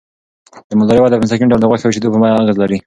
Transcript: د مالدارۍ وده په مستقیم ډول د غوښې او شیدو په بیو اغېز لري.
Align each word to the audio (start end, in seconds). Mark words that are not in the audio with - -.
د 0.69 0.71
مالدارۍ 0.77 0.99
وده 1.01 1.15
په 1.17 1.23
مستقیم 1.23 1.49
ډول 1.51 1.61
د 1.61 1.65
غوښې 1.69 1.85
او 1.87 1.93
شیدو 1.95 2.13
په 2.13 2.19
بیو 2.21 2.39
اغېز 2.41 2.57
لري. 2.61 2.77